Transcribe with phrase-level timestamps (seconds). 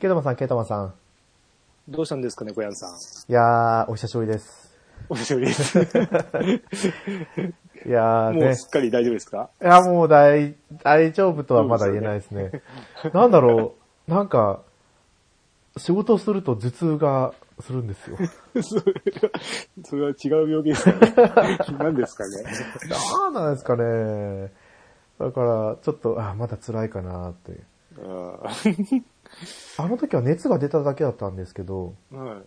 [0.00, 0.94] ケイタマさん、ケイタマさん。
[1.88, 2.90] どうしたんですかね、小山さん。
[2.90, 4.76] いやー、お久しぶりです。
[5.08, 5.78] お久しぶりです。
[7.86, 8.44] いやーね。
[8.46, 9.48] もうすっかり大丈夫ですか？
[9.62, 12.62] いや、もう大、大丈夫とはまだ言えないですね。
[13.14, 13.74] なんだろ
[14.08, 14.60] う、なんか、
[15.78, 18.16] 仕事すると頭痛がするんですよ。
[18.62, 18.94] それは、
[19.84, 21.14] それは違う病気ですかね。
[21.78, 22.42] 何ですかね？
[23.12, 24.52] なんなんですかね。
[25.18, 27.60] だから、ちょっと、あ、まだ辛いかなって。
[27.98, 28.40] あ
[29.78, 32.42] あの時は熱が出ただけだったんですけど、ーはい。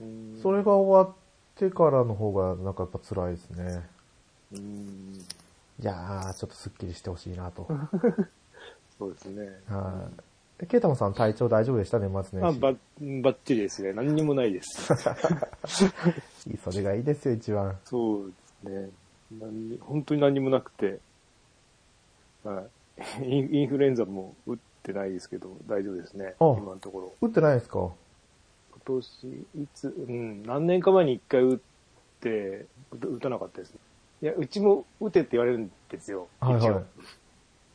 [0.00, 1.16] うんそれが終わっ
[1.56, 3.82] てからの方がなんかやっぱ辛いですね。
[4.52, 5.14] うん
[5.80, 7.66] いやー、ちょっとスッキリしてほしいなと。
[8.98, 9.48] そうですね。
[9.68, 10.08] は
[10.60, 10.66] い。
[10.66, 12.60] ケイタマさん体調大丈夫でした年末あ、年始？
[12.60, 12.72] ば、
[13.30, 13.92] ばっちりですね。
[13.92, 14.94] 何にもないです。
[16.62, 17.76] それがいいですよ、一番。
[17.84, 18.32] そう
[18.64, 18.90] ですね。
[19.40, 21.00] 何に本当に何にもなくて。
[22.44, 22.62] は
[23.20, 23.24] い。
[23.24, 26.34] インインフルエンザも打ってないですけど、大丈夫ですね。
[26.40, 27.14] あ今のところ。
[27.20, 27.78] 打ってないですか？
[27.78, 29.26] 今年、
[29.62, 31.58] いつ、うん、何年か前に一回打っ
[32.20, 33.78] て、打打たなかったですね。
[34.22, 36.28] いや、うちも打てって言われるんですよ。
[36.40, 36.84] はいはい。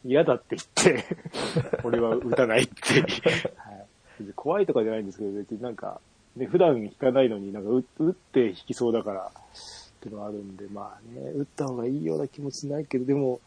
[0.05, 1.05] 嫌だって言って、
[1.83, 3.01] 俺は打たないって。
[3.55, 3.85] はい、
[4.35, 5.99] 怖いとかじゃないんですけど、別になんか、
[6.35, 13.39] ね、普段引かないのになんか打打って引きそうだから、っていうのがあるんで、まあね、打った方がいいような気もしないけど、でも、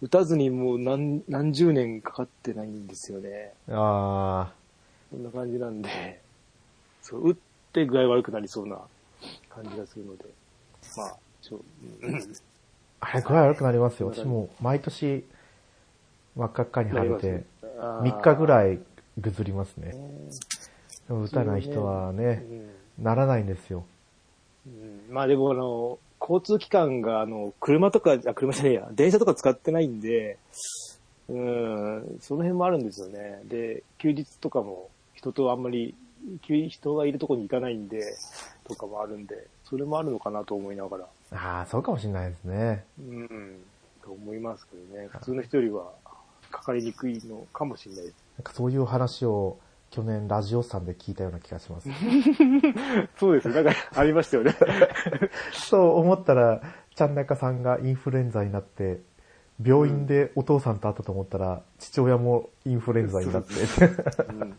[0.00, 3.52] 打たずにもう何、何十年かかってないんですよね。
[3.70, 4.52] あ
[5.10, 6.20] そんな感じなんで、
[7.02, 7.36] そう、打っ
[7.72, 8.78] て具合悪くなりそうな
[9.48, 10.24] 感じがするので、
[10.96, 11.60] まあ、ちょ、
[12.02, 12.14] うん。
[12.14, 12.40] ー、
[13.00, 14.12] あれ、具合悪くなりますよ。
[14.14, 15.24] 私も毎年、
[16.36, 17.44] 真っ赤っかに腫れて、
[17.80, 18.04] あー。
[18.04, 18.78] 3日ぐらい
[19.18, 19.88] ぐずりますね。
[19.88, 19.94] ね。
[21.08, 22.44] でも打たない人はうね、
[23.00, 23.04] ん。
[23.04, 23.84] ならないんですよ。
[24.66, 24.70] う
[25.10, 25.14] ん。
[25.14, 30.38] まあでもあの、交通機関があの、車とか、あ、車じゃねえや、電車とか使ってないんで、
[31.28, 33.40] うん、その辺もあるんですよね。
[33.44, 35.94] で、休日とかも人とあんまり、
[36.42, 38.14] 休人がいるところに行かないんで、
[38.64, 42.84] とかもあるんで、それもあるのかなと思いながら、ああ、そうかもしれないですね。
[42.98, 43.60] うん、
[44.02, 45.08] と思いますけどね。
[45.08, 45.92] 普通の人よりは
[46.50, 48.14] かかりにくいのかもしれないです。
[48.38, 49.58] なんかそういう話を
[49.90, 51.88] 去年ラジオさんで聞いたような気がします。
[53.18, 53.54] そうですね。
[53.54, 54.54] なんかありましたよね。
[55.52, 56.60] そう思ったら、
[56.94, 59.00] ちゃんなかさんがインフルエンザになって、
[59.62, 63.54] 病院でお父さんと会ったと思ったら、父親もインフルエンザになって。
[63.54, 64.58] うん、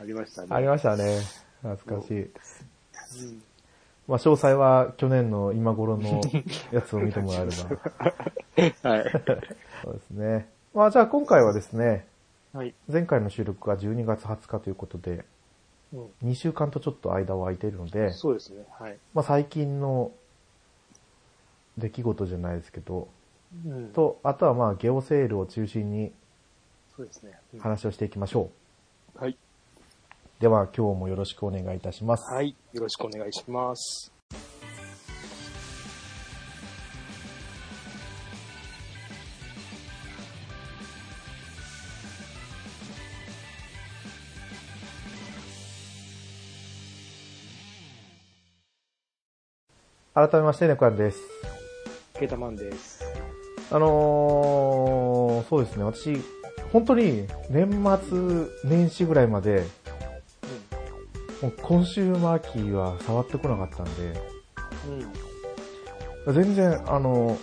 [0.00, 0.48] ありましたね。
[0.50, 1.18] ありましたね。
[1.62, 2.22] 懐かしい。
[2.22, 2.30] うん
[4.10, 6.20] まあ、詳細は去年の今頃の
[6.72, 7.52] やつを見てもらえれ
[8.82, 8.90] ば。
[8.90, 9.04] はい。
[9.84, 10.48] そうですね。
[10.74, 12.06] まあ、じゃあ今回はですね、
[12.52, 12.74] はい。
[12.90, 15.24] 前回の収録が12月20日ということで、
[15.92, 18.64] うん2週間とちょっと間を空いているので、そうですね。
[18.78, 18.96] はい。
[19.12, 20.12] まあ、最近の
[21.78, 23.08] 出来事じゃないですけど、
[23.66, 26.12] うん、と、あとはまあ、ゲオセールを中心に
[26.96, 27.32] そうですね。
[27.54, 28.50] うん話をしていきましょ
[29.16, 29.32] はい。
[29.32, 29.36] う。
[30.38, 32.32] では、今日もよろしくお願いいたします。
[32.32, 32.54] はい。
[32.72, 34.19] よろしくお願いします。
[50.12, 51.20] 改めまして、ネコヤンです。
[52.14, 53.04] ケータマンです。
[53.70, 56.16] あのー、そうですね、私、
[56.72, 57.70] 本当に年
[58.02, 59.64] 末年始ぐらいまで、
[61.40, 64.20] もうコンシューマーキーは触ってこなかったんで、
[66.26, 66.34] うん。
[66.34, 67.38] 全然、あの、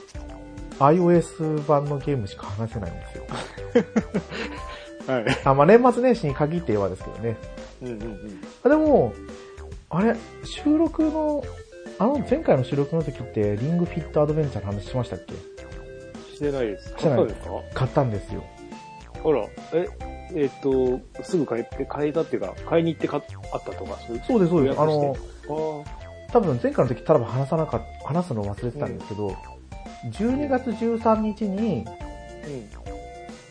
[0.79, 3.23] iOS 版のゲームしか話せないんですよ。
[5.07, 5.25] はい。
[5.45, 7.37] あ、まあ、年末年始に限って言えばですけどね。
[7.81, 8.41] うんうんうん。
[8.63, 9.13] あでも、
[9.89, 11.41] あれ、収録の、
[11.99, 15.33] あの前回の収録の時って、リングフィットアドベンチャーの話しましたっけ？
[16.35, 16.89] してないです。
[16.89, 17.51] してない買ったんですか？
[17.73, 18.43] 買ったんですよ。
[19.25, 19.87] あら、え、
[20.35, 24.79] えっ、と、すぐ買えて、買えたっていうか、買いに行って買っあったとか、そうです、そうです。
[24.79, 29.35] あのあ多分前回の時ただ話さなかった、話すの忘れてたんですけど、
[30.11, 31.85] 12月13日に、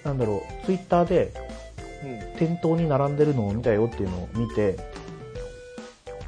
[0.04, 1.32] あ、なんだろう、ツイッターで
[2.04, 2.10] うん。
[2.10, 2.18] うん。
[2.38, 4.76] 店頭に並んでるのを見たよっていうのを見て、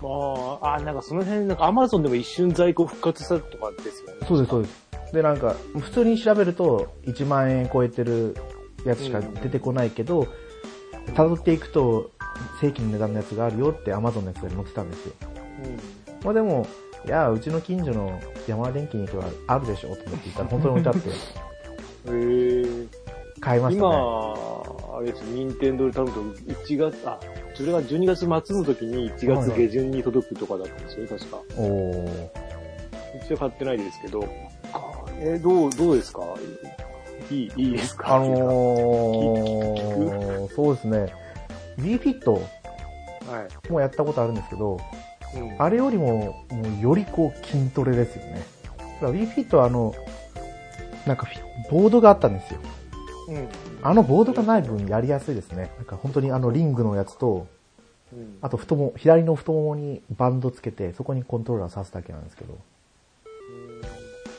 [0.03, 4.27] ああ、あ、なんかその辺、なんかアマゾンでも一瞬在庫復活したとかですよね。
[4.27, 5.13] そうです、そうです。
[5.13, 8.37] で、なんか、普通に調べると1万円超えてる
[8.85, 10.29] やつしか出てこないけど、
[11.15, 12.11] 辿っていくと
[12.61, 15.15] 正規の値段のやつがあるよって Amazon のやつで載ってたんですよ。
[16.23, 16.67] まあでも、
[17.07, 21.11] いや、うちの近所の山田電機に行けばあるでしょと思って言ったら本当に置いてあって、
[22.07, 22.23] うん。
[22.23, 22.87] へえ。
[23.41, 23.89] 買いましたね。
[23.89, 24.58] 今、
[24.99, 27.21] あれです、任天堂で多分1月、あ、
[27.55, 31.39] それが12月末の時に1月下旬に届くとかだったんですよね、確か。
[31.57, 32.29] おー。
[33.25, 34.25] 一応買ってないですけど。
[35.21, 36.23] えーどう、どうですか？
[37.31, 38.17] いい、いいですか？
[38.17, 41.13] あのー、そうですね。
[41.79, 42.41] WeFit は
[43.69, 43.73] い。
[43.73, 44.75] もやったことあるんですけど、
[45.37, 46.35] うんあれよりも、も
[46.81, 48.43] うよりこう筋トレですよね。
[49.01, 49.95] だから WeFit はあの、
[51.07, 51.41] なんかフィ
[51.71, 52.61] ボードがあったんですよ。
[53.29, 53.49] うん。
[53.83, 55.71] あのボードがない分やりやすいですね。
[55.77, 57.47] なんか本当にあのリングのやつと、
[58.13, 58.39] うん。
[58.41, 62.59] あと太も、左の太ももにバンドつけて、そこにコントローラー刺すだけなんですけど。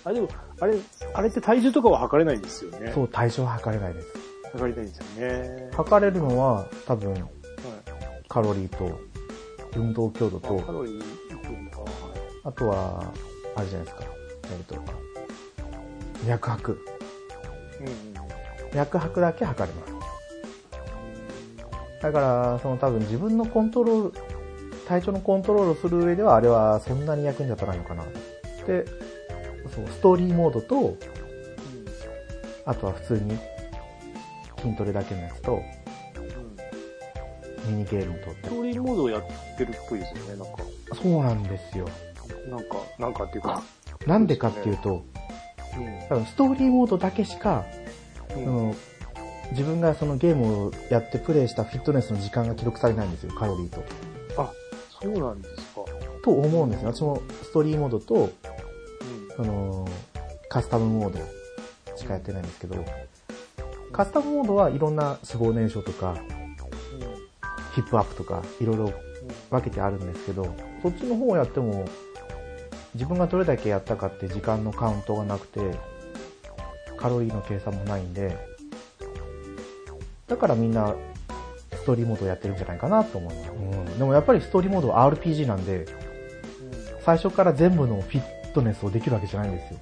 [0.05, 0.77] あ、でも、あれ、
[1.13, 2.91] あれって体重とかは測れないんですよね。
[2.93, 4.07] そう、対象は測れないです。
[4.51, 5.69] 測りたいんですよね。
[5.73, 7.23] 測れるのは多分はい。
[8.27, 8.99] カロリーと
[9.75, 11.03] 運動強度カと、ロリー
[12.43, 13.13] あとは、
[13.55, 14.03] あれじゃないですか。
[14.45, 14.75] えっ、と、
[16.25, 16.79] 脈拍。
[17.79, 17.89] うんう
[18.25, 18.28] ん。
[18.73, 19.93] 脈拍だけ測れます。
[22.01, 24.13] だから、その多分自分のコントロール、
[24.87, 28.03] 体調のコントロールをする上では、あれはそんなに役に立たないのかな。
[28.65, 28.85] で、
[29.73, 30.95] そう、ストーリーモードと、
[32.65, 33.37] あとは普通に
[34.61, 35.61] 筋トレだけのやつと、
[37.65, 38.55] ミニゲームとってスト。
[38.55, 39.23] ーリーモードをやっ
[39.57, 40.63] てるっぽいですよね、なんか。
[40.95, 41.87] そうなんですよ。
[42.49, 43.61] なんか、なんかっていうか。
[44.07, 45.03] なんでかっていうと、
[46.07, 47.88] 多分ストーリーモードだけしか、うん。
[48.29, 48.75] その
[49.51, 53.83] 自分がそのゲームをやってプレイしたフィットネスの時間が記録されないんですよ、カロリーと。
[54.37, 54.51] あ、
[55.01, 55.81] そうなんですか。
[56.23, 56.93] と思うんですよ。
[56.93, 58.29] 私もストーリーモードと、うん。
[59.35, 59.87] その、
[60.49, 61.19] カスタムモード
[61.95, 62.83] しかやってないんですけど、
[63.91, 66.15] カスタムモードはいろんな脂肪燃焼とか、
[67.73, 68.93] ヒップアップとか、いろいろ
[69.49, 70.53] 分けてあるんですけど、
[70.83, 71.85] そっちの方をやっても、
[72.93, 75.59] 自分がどれだけやったかって時間のカウントがなくて、
[76.99, 78.37] カロリーの計算もないんで、
[80.27, 80.95] だからみんな、
[81.73, 83.51] ストーリーモードをやってるんじゃないかなと思います。
[83.51, 85.85] うん、でもやっぱりストーリーモードは RPG なんで、
[87.05, 89.79] 最初から全部のフィットネスをできるわけじゃないんですよ。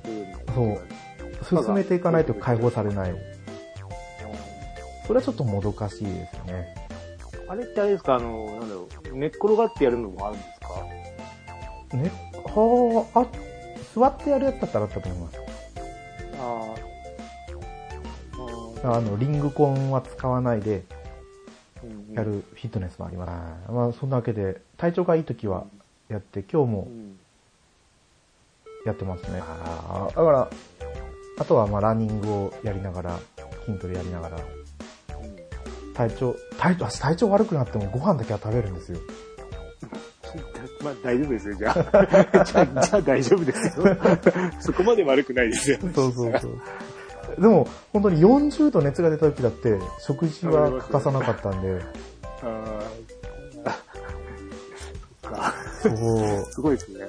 [1.49, 1.63] そう。
[1.63, 3.15] 進めていかないと解放されない。
[5.05, 6.75] それはちょっともどかしいですよね。
[7.47, 10.67] あれってあれですか、あの、なんだろう、寝っ転がってやるのもあるんですか？
[11.97, 12.11] ね、
[12.43, 13.27] はあ、あ、
[13.95, 15.46] 座ってやるやつだったらあったと思います。
[18.95, 20.83] あの、リングコンは使わないで
[21.77, 23.25] あ、やるフィットネスもありま
[23.67, 23.71] す。
[23.71, 25.65] まあ、そんなわけで、体調がいい時は
[26.09, 27.17] やって、今日もうん。
[28.85, 29.39] やってますね。
[29.39, 30.49] だから、
[31.39, 33.19] あとはまあランニングをやりながら、
[33.65, 34.39] 筋トレやりながら、
[35.93, 38.99] 体調、体調、私体調悪くなってもご飯だけは食べるんですよ。
[40.83, 42.43] まあ大丈夫ですよ、じゃあ。
[42.45, 43.85] じゃあ、じゃあ大丈夫ですよ。
[44.61, 45.77] そこまで悪くないですよ。
[45.93, 46.61] そうそうそう。
[47.37, 51.81] でも、本当に40度熱が出た時だって、食事は欠かさなかったんで、
[52.41, 53.07] あー
[55.27, 57.05] かそう、すごいですね。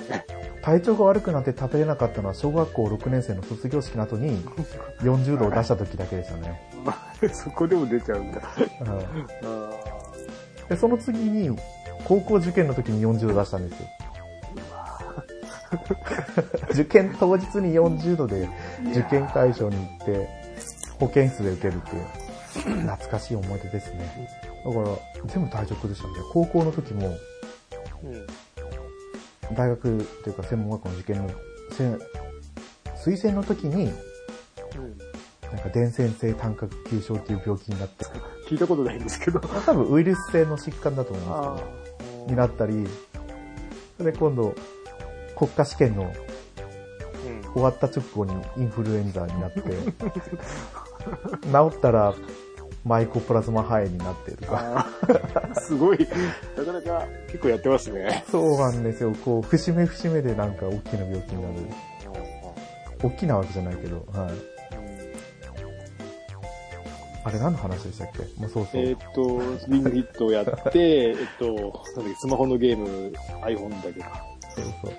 [0.63, 4.37] 体調が悪くなって食べれなかったのは小学校6年生の卒業式の後に
[5.01, 6.61] 40度を出した時だけですよね。
[7.33, 8.43] そこでも出ちゃうんだ。
[10.69, 11.57] で、その次に、
[12.05, 13.89] 高校受験の時に40度出したんですよ。
[16.73, 18.49] 受験当日に40度で
[18.91, 20.29] 受験会場に行って、
[20.99, 24.29] 保健室で受けるっていう、懐かしい思い出ですね。
[24.65, 24.89] だから、
[25.27, 27.15] 全部体調崩したんで、高校の時も、
[29.55, 31.31] 大学というか専門学校の受験の、
[31.73, 34.99] せ推薦の時に、うん
[35.53, 38.05] なんか伝染性単核球症っていう病気になって、
[38.49, 39.41] 聞いたことないんですけど。
[39.41, 42.87] 多分ウイルス性の疾患だと思うんですけど、になったり、
[43.99, 44.55] で今度、
[45.39, 49.61] 国家試験のうん終わった直後にインフルエンザになって、
[51.51, 52.15] 治ったら
[52.85, 54.87] マイコプラズマ肺炎になってるとか。
[55.61, 55.99] すごい。
[56.57, 58.25] なかなか結構やってますね。
[58.31, 59.13] そうなんですよ。
[59.25, 61.55] こう、節目節目でなんか大きな病気になる。
[63.03, 64.31] 大きなわけじゃないけど、はい。
[67.25, 68.19] あれ何の話でしたっけ？
[68.41, 68.83] もうそうそう。
[68.83, 71.83] えーっと、リングヒットをやって、えっと、
[72.19, 74.25] スマホのゲーム、iPhone だけか。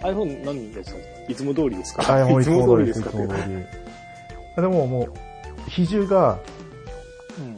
[0.02, 1.00] iPhone 何ですか？
[1.28, 2.22] いつも通りですか？
[2.22, 3.42] あ、もういつも通りいです、いつつも通り。
[4.56, 6.40] でもももう、比重が
[7.40, 7.58] うん。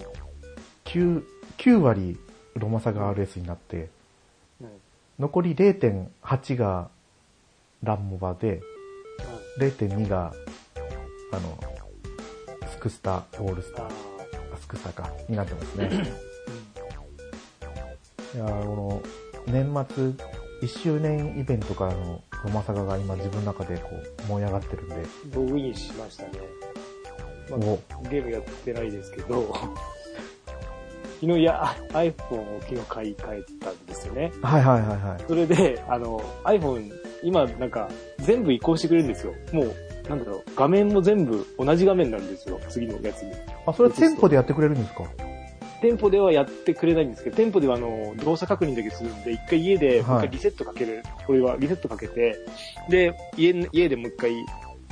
[0.86, 1.24] 9、
[1.58, 2.17] 9割
[2.55, 3.89] ロマサガ RS になって、
[4.62, 4.67] うん。
[5.20, 6.89] 残り0.8が
[7.84, 8.62] ランモバで、
[9.58, 10.34] 0.2が、
[11.31, 11.58] あの、
[12.70, 13.89] スクスタ、オールスター、
[14.60, 15.89] スクスタか、になってますね。
[18.36, 19.01] いやーこ
[19.48, 20.13] の、年末、
[20.61, 26.29] 1周年イベントからのロマサガが今自分の中でこう燃え上がってるんで、ーログインしましたね。
[27.49, 29.53] まあおゲームやってないですけど、
[31.19, 34.31] 昨日いや、iPhone を昨日買い替えたんですよね。
[34.41, 35.23] はいはいはいはい。
[35.27, 36.91] それで、あの、iPhone、
[37.23, 37.89] 今なんか
[38.19, 39.33] 全部移行してくれるんですよ。
[39.51, 39.73] もう、
[40.09, 42.59] なんだろう、画面も全部同じ画面なんですよ。
[42.69, 43.31] 次のやつに。
[43.65, 45.03] あ、それは店舗でやってくれるんですか？
[45.81, 52.38] 店舗ではやってくれないんですけど、店舗ではあの、動作確認だけするんで、一回家でもう一回リセットかける、これはリセットかけて、
[52.89, 54.31] で、家、家でもう一回、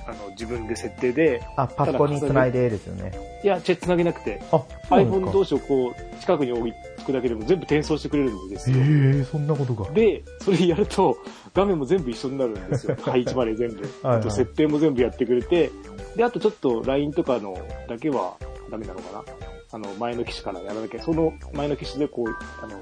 [0.08, 3.12] あの、自分で設定で、あ、パソコンにつないでですよね。
[3.44, 5.32] いや、チェ繋げなくて、あ、iPhone。
[5.32, 6.72] 同士をこう、近くに置
[7.06, 8.84] くだけでも全部転送してくれるんですええよ。
[8.84, 9.92] ー、そんなことが。
[9.92, 11.18] で、それやると、
[11.54, 12.98] 画面も全部一緒になるんですよ。
[13.02, 13.76] 配置まで全部。
[13.76, 15.72] はいはいあと設定も全部やってくれて、
[16.16, 17.56] で、あとちょっと LINE とかの
[17.88, 18.36] だけは
[18.72, 19.49] ダメなのかな。
[19.72, 22.28] あの、前の機種からやらなきゃ、その前の機種でこう、
[22.64, 22.80] あの、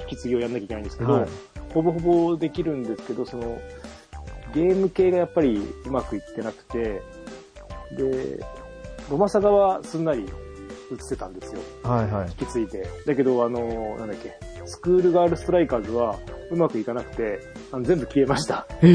[0.00, 1.28] 引き継ぎをやんなきゃいけないんですけど、はい
[1.72, 1.98] ほぼほ
[2.30, 3.60] ぼできるんですけど、その、
[4.54, 7.02] ゲーム系がやっぱりうまくいってなくて、
[7.96, 8.44] で、
[9.10, 11.60] ロマサガはすんなり映ってたんですよ。
[11.82, 12.28] はいはい。
[12.28, 12.88] 引き継いで。
[13.06, 16.18] だけど、あの、なんだっけ、スクールガールストライカーズは
[16.50, 17.40] うまくいかなくて、
[17.70, 18.66] あの全部消えました。
[18.82, 18.90] ええ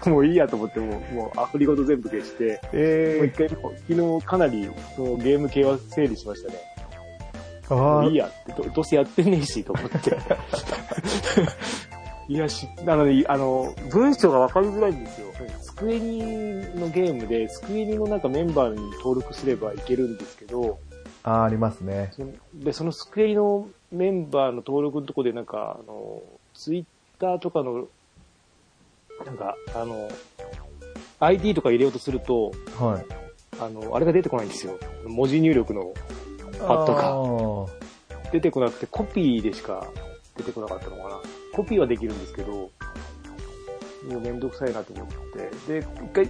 [0.00, 3.74] ー、もういいやと思って、もう、もうアフリごと全部消して、もうえ一回、昨
[4.20, 6.58] 日かなりそのゲーム系は整理しましたね。
[7.68, 10.16] ー、あーもういいやって、どどうせやってねえし、と思って。
[12.28, 15.28] いやし、なので、あの、文章がわかりづらいんですよ。
[15.62, 20.78] スクエニのゲームで、スクエニのなんかメンバーに登録すればいけるんですけど、
[21.22, 22.12] あー、ありますね。
[22.54, 26.22] で、そのスクエニのメンバーの登録のとこで、なんか、あの、
[26.54, 26.84] ツイッ
[27.18, 27.88] ターとかの、
[29.24, 30.08] なんか、あの、
[31.20, 33.04] ID とか入れようとすると、はい。
[33.60, 34.78] あの、あれが出てこないんですよ。
[35.06, 35.92] 文字入力の
[36.66, 38.30] パッドがが。
[38.32, 39.86] 出てこなくて、コピーでしか
[40.36, 41.20] 出てこなかったのかな。
[41.54, 42.70] コピーはできるんですけど、も
[44.18, 45.06] うめんどくさいなと思っ
[45.66, 45.80] て。
[45.80, 46.28] で、一回、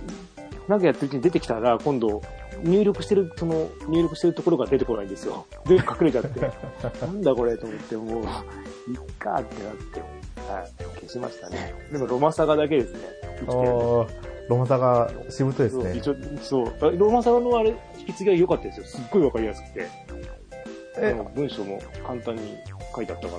[0.69, 2.23] なんかやってるうちに出てきたら、今度、
[2.63, 5.47] 入力してる、その、入力してるところが出てこないんですよ。
[5.67, 6.41] で、隠れちゃって。
[7.05, 10.18] なんだこれと思って、もう、いっかってなって、
[10.61, 11.75] はい、消しましたね。
[11.93, 13.01] でも、ロマサガだけですね。
[13.23, 14.09] 生きてるおー、
[14.49, 16.01] ロマサがしぶといですね。
[16.03, 16.89] そうそう。
[16.89, 18.87] あロマサガのあれ、引き継ぎは良かったですよ。
[18.87, 19.87] すっごいわかりやすくて。
[21.01, 22.59] え文章も簡単に
[22.95, 23.35] 書いてあったか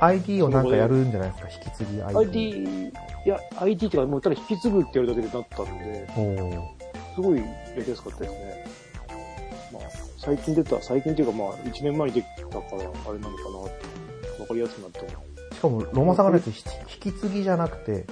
[0.00, 0.06] ら。
[0.08, 2.18] ID をなんかやるんじゃないですか、引き継ぎ ID。
[2.18, 2.92] ID、い
[3.24, 6.06] や、ID っていうか、もうただ引き継ぐってやるだけでなったんで、
[7.14, 7.44] すごいや
[7.76, 8.64] りやすかったですね。
[9.72, 9.82] まあ、
[10.18, 13.68] 最近出た、最近っていうかまあ、1年前に出たから、あれなのかなっ
[14.36, 15.37] て、わかりやすくなってます。
[15.58, 16.64] しかも、ロマサガのやつ、ひ
[17.04, 18.06] 引き継ぎじゃなくて、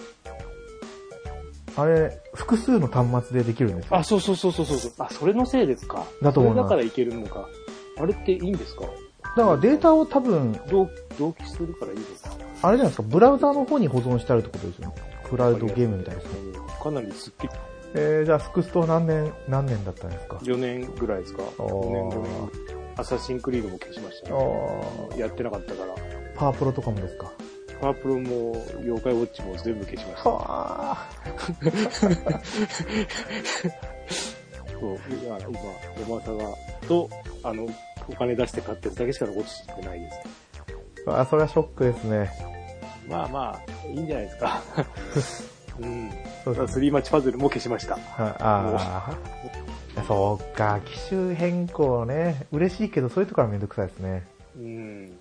[1.76, 3.96] あれ、複数の端末でできるんですよ。
[3.96, 4.92] あ、そうそうそうそうそう。
[4.98, 6.04] あ、それのせいですか。
[6.22, 7.46] だと思いますそれだからいけるのか。
[7.98, 8.82] あれっていいんですか？
[9.36, 10.88] だからデータを多分、同
[11.18, 12.10] 同期するからいいのか。
[12.62, 14.94] あれじゃないですか、ブラウザの方に保存してあるってことですよね。
[15.28, 16.30] クラウドゲームみたいですね。
[16.82, 17.48] かなりすっきり、
[17.94, 21.42] えー、じゃあ、スクスト何年、何年だったんですか？4年ぐらいですか。
[21.58, 22.50] おー4年、5年。
[22.96, 24.38] アサシンクリードも消しましたあね。
[25.12, 25.94] ーやってなかったから。
[26.36, 27.32] パワープロとかもですか？
[27.80, 30.30] パワープロも、妖怪ウォッチも全部消しました。
[30.30, 31.06] は
[34.78, 35.52] そう、今、ロ
[36.14, 36.44] マサガ
[36.86, 37.08] と、
[37.42, 37.66] あの、
[38.08, 40.18] お金出して買ったやつだけしか残してないです。
[41.06, 41.20] あ。
[41.20, 42.30] あ、それはショックですね。
[43.08, 44.62] まあまあ、いいんじゃないですか。
[45.80, 46.10] うん。
[46.44, 46.72] そうですね。
[46.72, 47.94] スリーマッチパズルも消しました。
[47.94, 48.00] は
[48.40, 49.16] あ
[49.98, 50.04] あ。
[50.06, 52.46] そうか、機種変更ね。
[52.52, 54.26] 嬉しいけど、そういうところはめんどくさいですね。
[54.56, 55.16] うん。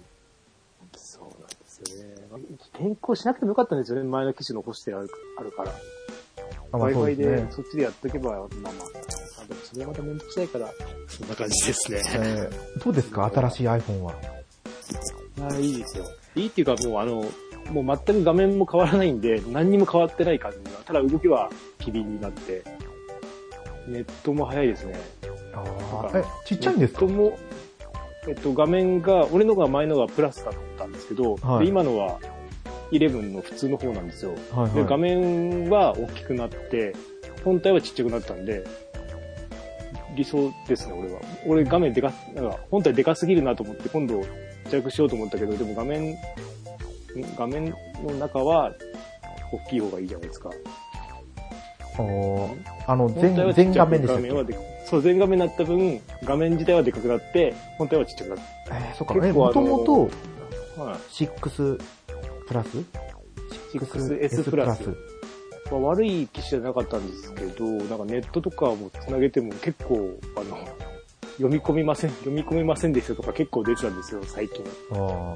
[0.96, 2.16] そうなんですよね。
[2.80, 4.08] 転校しなくてもよかったんですよね。
[4.08, 5.72] 前の機種残してあるあるから。
[6.72, 8.50] あまあそう Wi-Fi でそっちでやっとけば、まあまあ。
[9.42, 10.70] あでもそれはまためんどくさいから、
[11.08, 12.02] そんな感じですね。
[12.16, 13.32] えーどうですか？
[13.34, 14.14] 新しい iPhone は。
[15.42, 16.06] ああ、いいですよ。
[16.36, 17.26] いいっていうか、もうあの、
[17.72, 20.80] もう全く画面も変わらないんで、何にも変わってない感じが。
[20.86, 22.64] ただ動きは機敏になって、
[23.88, 25.00] ネットも早いですね。
[25.54, 27.02] あなんかーえ、ちっちゃいんですか？
[27.02, 27.40] ネットも、
[28.28, 32.20] えっと、画面が、俺のが前のがプラスだったんですけど、はいで今のは
[32.92, 34.34] 11の普通の方なんですよ。
[34.34, 35.00] で、画はいはい。
[35.00, 36.94] 面は大きくなって、
[37.44, 38.64] 本体はちっちゃくなったんで、
[40.16, 41.20] 理想ですね、俺は。
[41.46, 44.24] 俺画面でか、なんか本体でかすぎるなと思って今度
[44.72, 46.16] 弱しようと思ったけど、でも画面、ん
[47.38, 47.74] 画面
[48.04, 48.74] の中は
[49.52, 50.50] 大きい方がいいじゃないですか。
[52.88, 54.28] あの、全、画面でしたっけ？
[54.28, 58.38] 画面はでかそう、全画面になった分、画面自体はでかくなって、本体はちっちゃくなっ
[58.68, 59.16] えー、そっか。
[59.26, 60.10] え、もともと
[60.76, 60.84] た。
[60.84, 60.96] はい。
[60.98, 61.80] 6
[62.48, 62.78] プラス
[63.74, 64.90] ？6S プラス。
[65.72, 70.58] まあ、悪い機種じゃなかったんですけど、なんかネットとかも繋げても結構、あの、
[71.38, 74.64] 読み込みません、読み込めませんでしたとか結構出てたんですよ、最近。
[74.92, 75.36] あ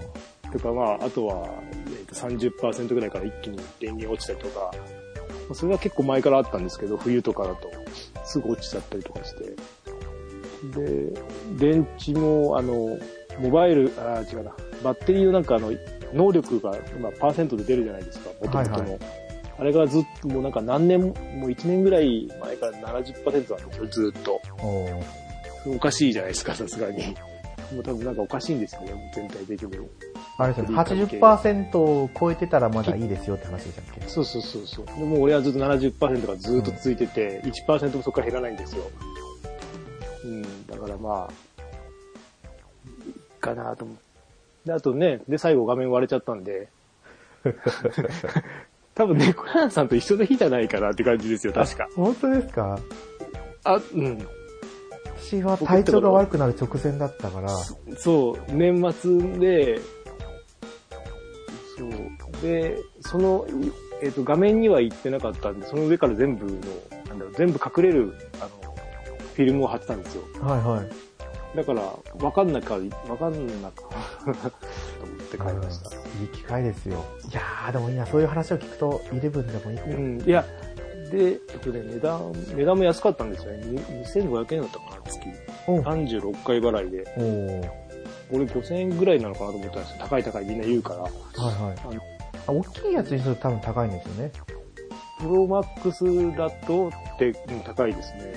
[0.52, 4.80] とかまあ、あとは、えーと30%ぐらいから一気に電源落ちたりとか、ま
[5.52, 7.70] あそれは結構前からあったんですけど、冬とかだと、
[8.24, 9.56] すぐ落ちちゃったりとかして。
[10.80, 11.14] で、
[11.58, 12.98] 電池も、あの、
[13.40, 15.72] モバイル、あー違うな、バッテリーのなんかあの、
[16.14, 18.78] 能力が今パーセントで出るじゃないですか、もともとの。
[18.78, 18.98] はいは
[19.60, 22.72] あれがずっと、もうなんか何年も、もう1年ぐらい前から
[23.02, 24.42] 70%なんですよ、ずっと。
[24.58, 24.64] あ。
[25.70, 27.14] おかしいじゃないですか、さすがに。
[27.74, 29.88] もう多分なんかおかしいんですよね、全体的に。
[30.38, 34.08] あれですよね、フリー関係80%を超えてたらまだいいですよって話でしたっけ？
[34.08, 34.86] そうそうそうそう。
[34.86, 38.84] でもう俺はずっと70%がずっと続いてて、1%もそこから減らないんですよ。
[40.24, 41.34] うん、だからまあ、
[43.06, 44.09] いいかなと思って。
[44.66, 46.70] で、あとね、で、最後画面割れちゃったんで、
[48.96, 51.88] 多分ね、コナンさんと一緒の日じゃないかなって感じですよ、確か。
[51.96, 52.78] 本当ですか？
[53.64, 54.28] あ、うん。
[55.18, 57.50] 私は体調が悪くなる直前だったから、
[57.98, 59.80] そう、年末で、
[61.78, 62.42] そう。
[62.42, 66.52] で、その、いえっ、と、画面には行ってなかったんで、その上から全部の、
[67.10, 68.50] なんだろう、全部隠れる、あの、
[69.36, 70.24] フィルムを貼ってたんですよ。
[70.42, 71.09] はいはい。
[71.56, 71.82] だから、
[72.22, 72.76] わかんなか、
[73.08, 73.88] わかんなか、と
[74.24, 75.96] 思って買いました。
[76.22, 77.04] いい機会ですよ。
[77.32, 79.94] いやー、でもいいな、そういう話を聞くと、イレブンでもいいかも。
[79.94, 80.46] うん、いや、
[81.12, 83.66] で、えっとね、値段、値段も安かったんですよね。
[83.66, 85.20] に2500円だったかな、月。
[85.68, 87.72] おう36回払いで。
[88.32, 89.98] 俺5000円ぐらいなのかなと思ったんですよ。
[90.00, 91.02] 高い高いみんな言うから。
[91.02, 92.02] はいあはいの。
[92.48, 94.32] あ、大きいやつにすると多分高いんですよね。
[95.20, 96.06] プロマックス
[96.38, 98.34] だとって、うん高いですね。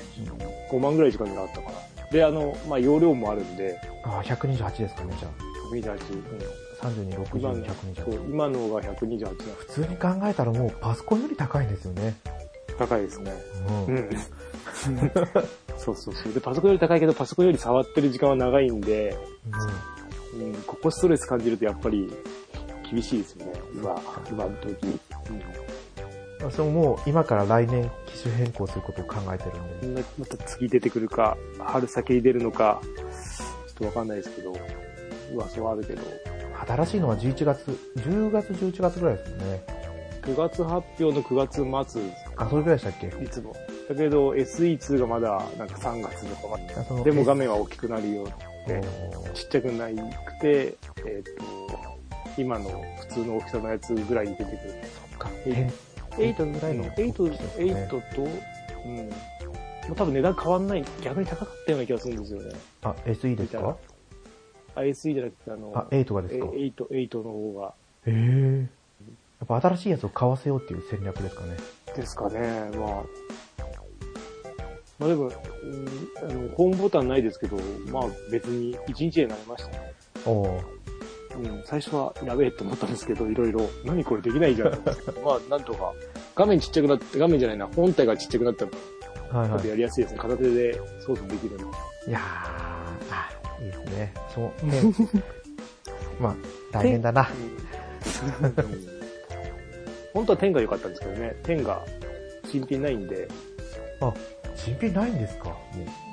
[0.71, 1.92] 5万ぐらい時間になったかな。
[2.12, 5.28] で、あの、まあ、容量もあるんで、あ、128ですかね、じゃ
[5.73, 5.95] 128、
[6.83, 6.87] あ。
[6.87, 7.38] 32、うん、60、
[8.28, 8.73] 今の128。
[8.73, 12.14] が128な普通に考えたらもうパソコンより高いんですよね。
[12.78, 13.33] 高いですね。
[13.69, 13.97] うん。
[13.97, 14.11] うん。
[15.78, 16.33] そうそうそう。
[16.33, 19.16] で、パソコンより高いけど、パソコンより触ってる時間は長いんで、
[20.35, 22.12] うん、ここストレス感じるとやっぱり
[22.90, 23.52] 厳しいですよね。
[23.75, 24.00] 今、
[24.31, 24.87] 今の時。
[24.87, 25.72] うん。
[26.51, 29.87] それももう今から来年機種変更することを考えてるんで。
[29.87, 29.95] うん。
[29.95, 34.53] ままた次出てくるか、春先に出るのか、ちょっとわかんないですけど、
[35.35, 36.03] 噂はあるけど、
[36.67, 39.65] 新しいのは11月、10月、11月ぐらいですよね。
[40.23, 42.03] 9月発表の9月末、
[42.37, 43.25] あ、それぐらいでしたっけ？
[43.25, 43.55] いつも。
[43.89, 47.11] だけど SE2 がまだなんか3月とかまで。
[47.11, 48.81] でも画面は大きくなるよって、
[49.17, 50.01] おーちっちゃくないく
[50.41, 51.45] て、えっ、と、
[52.39, 52.71] 今の
[53.01, 54.61] 普通の大きさのやつぐらいに出てくる。
[55.11, 55.31] そっか。
[56.18, 57.31] え10 8ぐらいの8、
[57.64, 58.22] ね8と、
[58.87, 58.96] うん。
[58.96, 60.85] もう多分値段変わんない。
[61.03, 62.55] 逆に高かったような気がするんですよね。
[62.83, 63.77] あ、SE ですか
[64.77, 67.75] ？ISE じゃなくて、あの、あ、8がですえか8、8の方が。
[68.07, 68.68] へえ。
[69.40, 71.57] やっぱ新しいやつを買わせようっていう戦略ですかね。
[71.96, 73.05] ですかね、まあ。
[74.98, 75.33] まあでも、うん
[76.18, 77.57] あの、ホームボタンないですけど、
[77.90, 79.92] まあ別に1日でなりましたね。
[80.25, 80.91] おー
[81.37, 84.71] うん、最初はやべえと思ったんですけど、いろいろ、何これできないじゃん。
[85.25, 85.92] まあなんとか、
[86.37, 88.75] 画面ちっちゃくなって、画面じゃないな、本体がちっちゃくなったら、ち
[89.35, 89.68] はいはい。
[89.68, 90.18] やりやすいですね。
[90.21, 91.71] 片手で操作できるの。
[92.07, 92.23] いやー、
[93.11, 94.14] あ、いいですね。
[94.35, 94.83] そう、ね。
[96.21, 96.37] まあ、
[96.71, 97.29] 大変だな。
[98.42, 98.53] うん
[100.12, 101.83] 本当は10が良かったんですけどね、10が
[102.51, 103.27] 新品ないんで、
[104.01, 104.12] あ、
[104.55, 105.49] 新品ないんですか？
[105.49, 105.57] も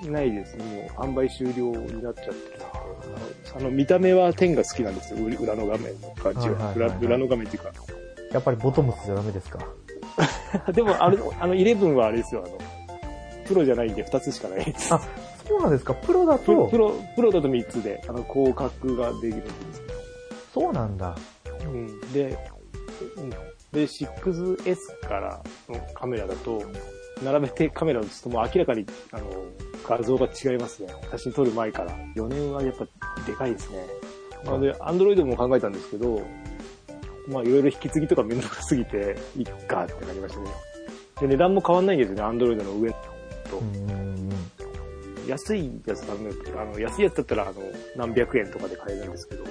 [0.05, 0.55] うないです。
[0.58, 2.34] もう販売終了になっちゃってる
[3.55, 5.19] あの、見た目は10が好きなんですよ。
[5.25, 6.55] 裏裏の画面の感じは。
[6.55, 7.71] はいはいはいはい裏裏の画面っていうか。
[8.31, 9.59] やっぱりボトムスじゃダメですか？
[10.71, 12.57] でも、あれ、あの、11はあれですよ、あの、
[13.45, 14.93] プロじゃないんで2つしかないです。
[14.93, 15.01] あ
[15.47, 15.95] そうなんですか？
[15.95, 16.43] プロだと？
[16.45, 19.81] プロ、プ、ロ、プロだと3つで、あの、広角ができるんです
[20.53, 21.15] そうなんだ。
[21.63, 22.01] うん。
[22.12, 22.38] で、
[23.17, 23.29] うん。
[23.29, 23.38] で、
[23.83, 24.75] 6S
[25.07, 26.62] からのカメラだと、
[27.23, 29.45] 並べてカメラを映すともう明らかに、あの、
[29.88, 30.89] 画像が違いますね。
[31.12, 31.91] 写真撮る前から。
[32.15, 32.86] 4年はやっぱ
[33.25, 33.86] でかいですね。
[34.45, 36.21] なので、アンドロイドも考えたんですけど、
[37.27, 40.49] まあいろいろ引き継ぎとかめんどくさすぎて、いっかってなりましたね。
[41.21, 42.97] で、値段も変わんないんですよね、アンドロイドの上と。
[45.27, 47.53] 安いやつだね、あの、安いやつだったら、あの、
[47.95, 49.43] 何百円とかで買えるんですけど、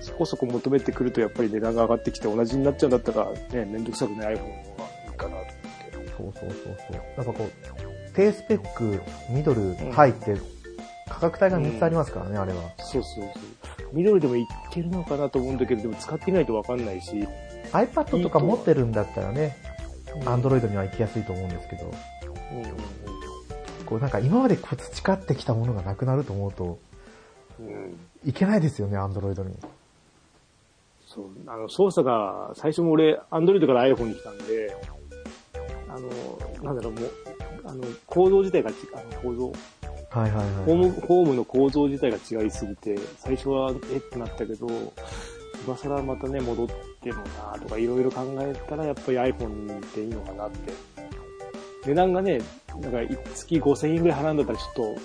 [0.00, 4.71] そこそこ求めてくるとやっぱり値段が上がってきて同じになっちゃうんだったら、ね、めんどくさくない iPhone の
[6.42, 7.02] そうそうそうそう。
[7.16, 9.00] なんかこう、低スペック、
[9.30, 10.36] ミドル入って、
[11.08, 12.62] 価格帯が3つありますからね、あれは。
[12.78, 13.94] そうそうそう。
[13.94, 17.26] ミドルでもいけるのかなと思うんだけど、でも使ってみないとわかんないし、
[17.72, 19.56] iPad とか持ってるんだったらね、
[20.26, 22.76] アンドロロイドには行きやすいと思うんですけど、イうんうん
[23.86, 26.78] こうなんか今までこう培ってきたものがなくなると思うと、
[27.60, 27.66] うん。
[27.66, 27.98] うん。
[28.24, 29.54] いけないですよね、アンドロイドに。
[31.06, 34.86] そう、あの、操作が、最初も俺、アンドロイドから iPhone に来たんで、あ
[36.02, 37.10] の、なんだろう、もう、
[37.64, 39.52] あの、構造自体が違う、あの構造、
[40.10, 40.64] はいはいはい。
[40.66, 44.66] ホーム、ホームの構造自体が違いすぎて、最初はえってなったけど、
[45.66, 46.68] 今更またね、戻っ
[47.00, 50.72] てもなとかいろいろ考えたら、やっぱり iPhone でいいのかなって。
[51.86, 52.98] 値段がね、なんか
[53.34, 54.96] 月5000円ぐらい払うんだったらちょっと、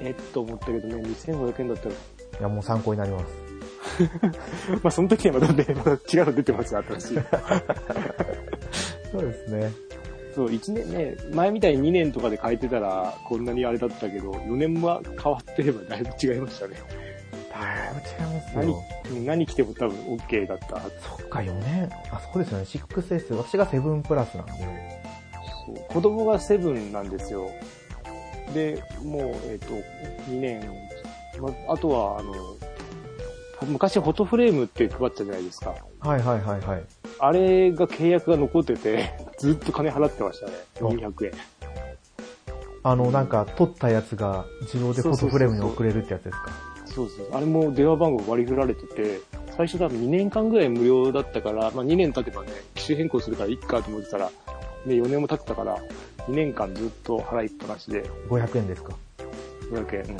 [0.00, 1.96] えっと思ったけどね、2500円だったら、い
[2.42, 3.24] や、もう参考になります。
[4.82, 7.18] まあその時はまたね、また違うの出てますよ、新しい。
[9.12, 9.72] そうですね。
[10.38, 16.76] そう、1年ね、前みたいに2年とかで変えてたら、こんなにあれだったけど、4年は変わってればだいぶ違いましたね。
[17.50, 18.84] だいぶ違います何よ。、
[19.26, 20.66] 何着ても多分 OK だった。
[20.68, 21.90] そっか、4年。
[22.12, 22.64] あ、そうですよね。
[22.64, 23.34] 6S。
[23.34, 24.52] 私が7プラスなんで。
[25.66, 27.50] そう子供が7なんですよ。
[28.54, 29.74] で、もう、えっ、と、
[30.30, 30.60] 2年、
[31.40, 32.32] ま、あとは、あの、
[33.66, 35.74] 昔フォトフレームって配ったじゃないですか。
[35.98, 36.82] はいはいはいはい。
[37.18, 40.52] あれが契約が残ってて、ずっと金払ってましたね。
[40.80, 41.32] 400円。
[42.82, 46.50] あの、なんか、撮ったやつが自動でフォトフレームに送れるってやつですか？
[46.86, 47.28] そうそう。
[47.32, 49.20] あれも電話番号割り振られてて、
[49.56, 55.76] 最初多分2年間ぐらい無料だったから、まあ2年経てばね、機種変更するからいっかと思ってたら、ね、4年も経ってたから、
[56.28, 58.92] 2年間ずっと払いっぱなしで、500円ですか
[59.70, 60.02] ？500円。
[60.04, 60.16] うん。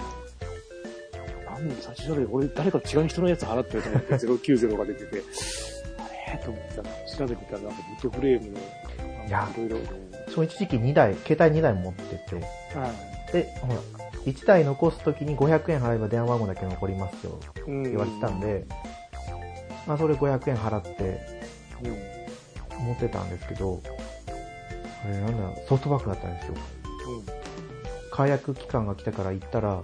[1.46, 5.22] なんで最初調べて、俺誰か違う人のやつ払ってると思って、090が出てて、
[6.28, 6.38] あれ？
[6.44, 8.58] と思ってたら、調べてたらなんかフォトフレームの、
[9.28, 9.90] いやいろいろね、
[10.34, 12.36] そう一時期2台、携帯2台持ってて、
[12.74, 12.88] は
[13.28, 13.32] い。
[13.32, 13.74] で、ほら、
[14.24, 18.64] 1台残すときに500円払えば電話番号だけ残りますよ、うん言われてたんで、
[19.86, 21.20] まあそれ500円払って
[21.82, 22.18] うん。
[22.86, 23.82] 持ってたんですけど、
[25.04, 26.54] あれなんだ、ソフトバンクだったんですよ。
[28.12, 29.82] 解約期間が来たから行ったら、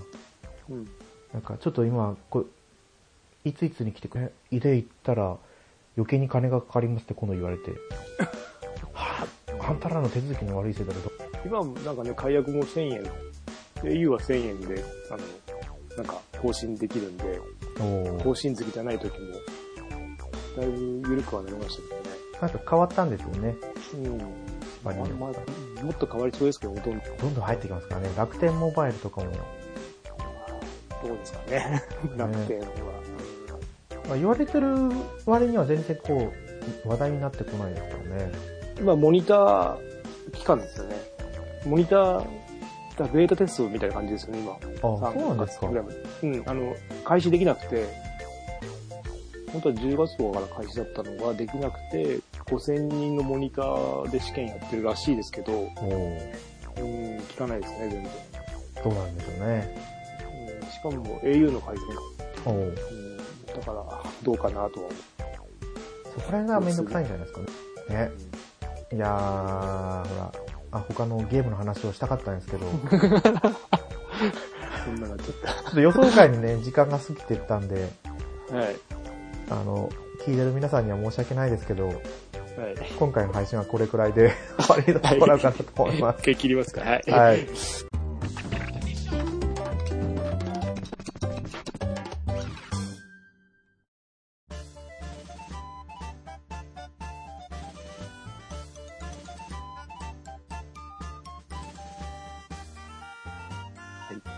[0.71, 0.77] うん。
[0.77, 0.89] うん。
[1.35, 2.47] なんかちょっと今、こ
[3.45, 5.37] いついつに来てくれ、いで行ったら
[5.97, 7.73] 余計に金がかかりますって今度言われて、
[8.93, 11.13] はぁ、あんたらの手続きの悪いせいだけど、
[11.45, 13.03] 今、なんかね、解約も1000円。
[13.83, 15.19] au は1000円で、あの、
[15.97, 17.41] なんか更新できるんで、
[18.23, 19.35] 更新月じゃない時も、
[20.57, 22.25] だいぶ緩くはなりましたけどね。
[22.41, 23.57] なんか変わったんですよね。
[23.95, 24.19] うん。
[24.85, 25.31] まあ、も
[25.91, 27.05] っと変わりそうですけど、ほとんど。
[27.21, 28.11] どんどん入ってきますからね。
[28.17, 29.31] 楽天モバイルとかも、
[31.03, 31.83] どうですかね。
[32.17, 32.67] 楽天は。
[34.09, 34.67] まあ、言われてる
[35.25, 36.33] 割には全然こ
[36.85, 38.54] う、話題になってこないですからね。
[38.79, 39.79] 今、モニター
[40.33, 40.97] 期間ですよね。
[41.67, 42.27] モニター、
[42.97, 44.53] だベータテストみたいな感じですよね、今。
[44.53, 45.69] あ、そうなんですか3。
[45.69, 47.87] 月ぐらいまでうん、あの、開始できなくて、
[49.53, 55.69] 本当は10月とかから開始だったのができなくて、5000人のモニターで試験やってるらしいですけど、うん、
[56.79, 58.05] 聞かないですね、全然。
[58.85, 59.77] どうなんでしょうね。
[60.63, 61.95] うん、しかも au の回線が、
[62.47, 62.75] おーうん、
[63.47, 64.93] だから、どうかなとは思う。
[66.15, 67.47] そこら辺がめんどくさいんじゃないですかね。
[67.89, 68.34] ね。
[68.95, 70.33] いやー、ほら、
[70.73, 72.99] あ、他のゲームの話をしたかったんですけど、ち ょ
[74.85, 77.91] そんななっちゃっっと予想外にね、時間が過ぎてったんで、
[78.49, 78.57] た。
[78.57, 78.77] はい。
[79.51, 79.91] あの、
[80.25, 81.97] 聞いてる皆さんには申し訳ないですけど、はい。
[82.99, 86.21] 今回の配信はこれくらいで終わりにしてもらおうかなと思います。
[86.21, 87.11] 一回切りますかはい。
[87.11, 87.47] はい。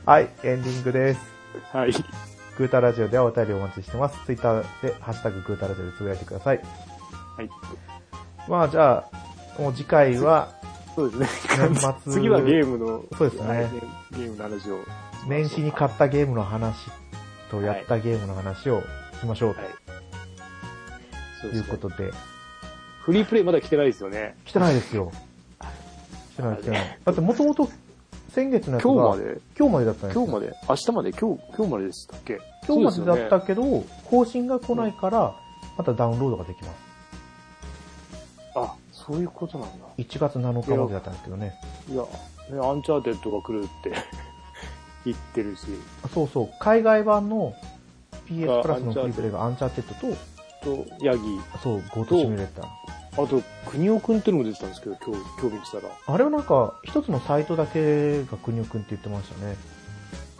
[0.06, 1.20] はい、エンディングです。
[1.72, 1.90] はい。
[2.56, 4.16] グータラジオではお便りお待ちしてます。
[4.24, 6.60] ツイッターで、ハッシュタググータラジオでつぶやいてください。
[7.36, 7.50] はい。
[8.48, 9.04] まあじゃ
[9.58, 10.54] あ、もう次回は、
[10.94, 11.68] そうですね。
[11.70, 13.70] 年末 次はゲームの、そうですねはい
[14.12, 14.78] ゲームの話を。
[15.26, 16.88] 年始に買ったゲームの話
[17.50, 18.82] とやったゲームの話を
[19.18, 19.56] しましょうはい。
[21.42, 22.12] そということで、
[23.02, 24.36] フリープレイまだ来てないですよね。
[24.44, 25.10] 来てないですよ。
[26.34, 26.98] 来てない来てない。
[27.04, 27.68] だってもともと
[28.36, 29.40] 先月のやつが今日まで？
[29.58, 30.22] 今日までだったんですよ。
[30.24, 30.52] 今日まで？
[30.68, 31.12] 明日まで？
[31.12, 32.38] 今日、今日まででしたっけ？
[32.68, 33.62] 今日までだったけど、
[34.10, 35.34] 更新が来ないから、
[35.78, 36.74] またダウンロードができます。
[38.56, 39.86] あ、そういうことなんだ。
[39.96, 41.54] 1月7日までだったんですけどね。
[41.88, 42.08] いや、ね、
[42.62, 43.92] アンチャーテッドが来るって
[45.06, 45.62] 言ってるし、
[46.12, 47.54] そうそう、海外版の
[48.28, 50.10] PS あプラスのフリープレイがアンチャーテッ
[50.62, 51.22] ドと、と、ヤギ、
[51.62, 52.66] そう、ゴートシミュレーター。
[53.18, 55.94] あと、くにおくんっていうのも出てたんですけど、今日、今日見てたら。
[56.06, 59.56] あれはなんか、一つのサイトだけがくにおくんって言ってましたね。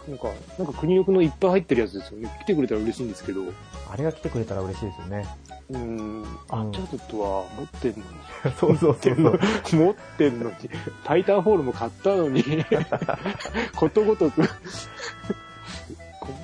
[0.07, 2.29] なんか、なんかくにおくんのいっぱい入ってるやつですよね。
[2.43, 3.41] 来てくれたら嬉しいんですけど、
[3.91, 5.27] あれが来てくれたら嬉しいですよね。
[5.69, 8.03] うーん、アンチャーテッドは持ってんのに。
[8.57, 9.15] そうそうそう。
[9.75, 10.55] 持ってんのに、
[11.03, 12.43] タイタンフォールも買ったのに、
[13.75, 14.47] ことごとく、こ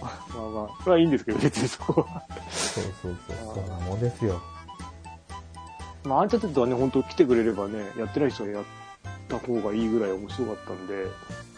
[0.01, 2.23] まあまあ、まあいいんですけど、別にそこは。
[2.49, 3.55] そうそうそう。
[3.55, 4.41] そんなもんですよ。
[6.05, 8.63] まあ、アンチャーテッドはね、本当来てくれればね、やってない人はやっ
[9.29, 11.05] た方がいいぐらい面白かったんで、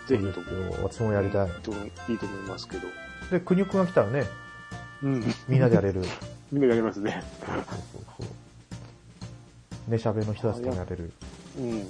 [0.07, 1.49] ぜひとも、私もやりたい。
[1.63, 2.87] といいと思いますけど。
[3.31, 4.25] で、国尾くんが来たらね、
[5.01, 5.23] うん。
[5.47, 6.01] みんなでやれる。
[6.51, 7.23] みんなやりますね。
[7.43, 7.65] そうそう
[8.19, 8.33] そ
[9.87, 9.91] う。
[9.91, 11.11] ねしゃべの人たちともやれる。
[11.57, 11.71] うん。
[11.71, 11.87] なん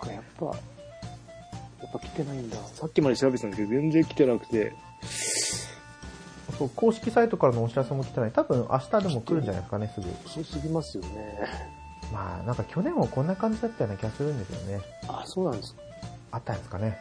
[0.00, 2.56] かやっぱ、やっぱ来てないんだ。
[2.74, 4.72] さっきまで調べてたんだけど、全然来てなくて。
[6.58, 8.32] そう、公式サイトからのお知らせも来てない。
[8.32, 10.08] 多分明日でも来るんじゃないですかね、すぐ。
[10.26, 11.38] 遅すぎますよね。
[12.12, 14.80] まあ、なんか去年もこんな感じだったような気がするんですよね。
[15.08, 15.82] あ、そうなんですか。
[16.32, 17.00] あったんですかね。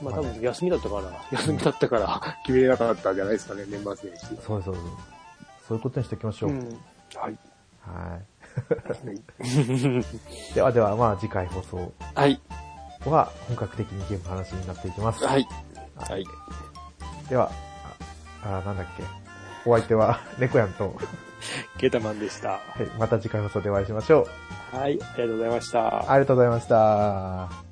[0.00, 0.06] うん。
[0.06, 4.26] まあ多分休みだったから、休みだったから決めれなかったんじゃないですかね、年末年始。
[4.42, 4.84] そうそうそう。
[5.68, 6.50] そういうことにしておきましょう。
[6.50, 6.58] うん。
[7.14, 7.38] はい。
[7.80, 8.26] はい。
[10.54, 12.40] ではでは、まあ次回放送はい。
[13.04, 15.24] は本格的にゲームの話になっていきます。
[15.24, 15.46] はい。
[15.96, 16.24] はい。
[17.28, 17.50] では、
[18.44, 19.02] あ、あなんだっけ。
[19.64, 20.96] お相手は、猫やんと、
[21.78, 22.50] ケータマンでした。
[22.50, 24.28] はい、また次回放送でお会いしましょ
[24.72, 24.76] う。
[24.76, 24.92] はい。
[24.92, 26.10] ありがとうございました。
[26.10, 27.65] ありがとうございました。